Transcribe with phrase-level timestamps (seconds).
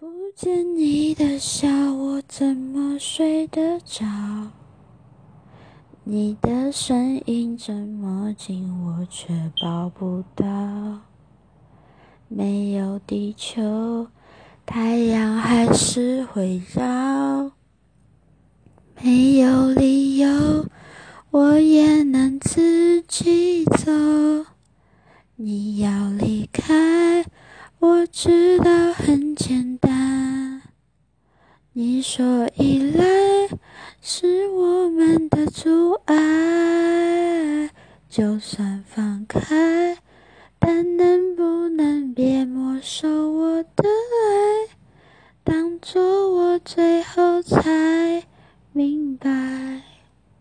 [0.00, 4.06] 不见你的笑，我怎么睡得着？
[6.04, 11.00] 你的声音这么近，我却抱不到。
[12.28, 14.06] 没有地球，
[14.64, 17.50] 太阳还是会绕。
[19.02, 20.64] 没有理由，
[21.32, 23.90] 我也能自己走。
[25.34, 27.24] 你要离开，
[27.80, 29.67] 我知道很简单。
[31.80, 33.06] 你说依赖
[34.02, 37.70] 是我们的阻碍，
[38.08, 39.96] 就算放开，
[40.58, 44.74] 但能不能别没收我的爱？
[45.44, 46.02] 当作
[46.34, 48.24] 我最后才
[48.72, 49.47] 明白。